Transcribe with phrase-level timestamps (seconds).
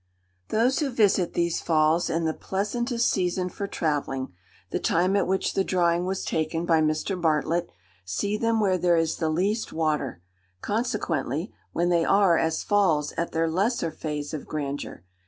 [0.47, 4.33] Those who visit these Falls in the pleasantest season for travelling,
[4.71, 7.21] (the time at which the drawing was taken by Mr.
[7.21, 7.69] Bartlett,)
[8.03, 10.23] see them when there is the least water;
[10.59, 15.03] consequently, when they are (as falls) at their lesser phase of grandeur.